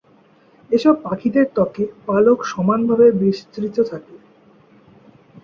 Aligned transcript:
এসব 0.69 0.95
পাখিদের 1.03 1.45
ত্বকে 1.55 1.83
পালক 2.05 2.39
সমানভাবে 2.45 3.07
বিস্তৃত 3.21 3.75
থাকে। 3.91 4.15